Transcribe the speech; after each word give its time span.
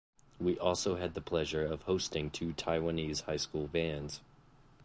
We 0.39 0.57
also 0.57 0.95
had 0.95 1.13
the 1.13 1.21
pleasure 1.21 1.63
of 1.63 1.83
hosting 1.83 2.31
two 2.31 2.53
Taiwanese 2.53 3.25
High 3.25 3.37
School 3.37 3.67
bands. 3.67 4.19